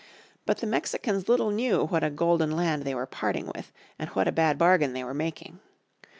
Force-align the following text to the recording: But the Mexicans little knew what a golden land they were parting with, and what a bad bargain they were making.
But 0.47 0.57
the 0.57 0.65
Mexicans 0.65 1.29
little 1.29 1.51
knew 1.51 1.83
what 1.85 2.03
a 2.03 2.09
golden 2.09 2.49
land 2.49 2.85
they 2.85 2.95
were 2.95 3.05
parting 3.05 3.51
with, 3.55 3.71
and 3.99 4.09
what 4.09 4.27
a 4.27 4.31
bad 4.31 4.57
bargain 4.57 4.93
they 4.93 5.03
were 5.03 5.13
making. 5.13 5.59